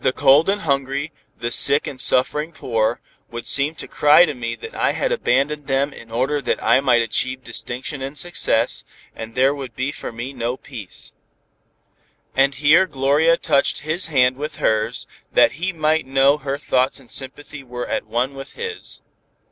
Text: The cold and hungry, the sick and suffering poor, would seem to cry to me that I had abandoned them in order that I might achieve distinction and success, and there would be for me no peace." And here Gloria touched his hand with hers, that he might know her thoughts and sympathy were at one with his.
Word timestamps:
The 0.03 0.11
cold 0.11 0.49
and 0.49 0.61
hungry, 0.61 1.11
the 1.37 1.51
sick 1.51 1.85
and 1.85 2.01
suffering 2.01 2.53
poor, 2.53 2.99
would 3.29 3.45
seem 3.45 3.75
to 3.75 3.87
cry 3.87 4.25
to 4.25 4.33
me 4.33 4.55
that 4.55 4.73
I 4.73 4.93
had 4.93 5.11
abandoned 5.11 5.67
them 5.67 5.93
in 5.93 6.09
order 6.09 6.41
that 6.41 6.57
I 6.63 6.79
might 6.79 7.03
achieve 7.03 7.43
distinction 7.43 8.01
and 8.01 8.17
success, 8.17 8.83
and 9.15 9.35
there 9.35 9.53
would 9.53 9.75
be 9.75 9.91
for 9.91 10.11
me 10.11 10.33
no 10.33 10.57
peace." 10.57 11.13
And 12.35 12.55
here 12.55 12.87
Gloria 12.87 13.37
touched 13.37 13.81
his 13.81 14.07
hand 14.07 14.37
with 14.37 14.55
hers, 14.55 15.05
that 15.33 15.51
he 15.61 15.71
might 15.71 16.07
know 16.07 16.39
her 16.39 16.57
thoughts 16.57 16.99
and 16.99 17.11
sympathy 17.11 17.61
were 17.63 17.85
at 17.87 18.07
one 18.07 18.33
with 18.33 18.53
his. 18.53 19.03